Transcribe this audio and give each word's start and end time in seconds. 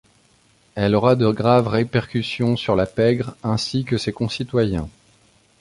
Elle 0.73 0.95
aura 0.95 1.15
de 1.15 1.29
graves 1.29 1.67
répercussions 1.67 2.57
sur 2.57 2.75
la 2.75 2.87
pègre 2.87 3.35
ainsi 3.43 3.83
que 3.83 3.99
ses 3.99 4.11
concitoyens. 4.11 4.89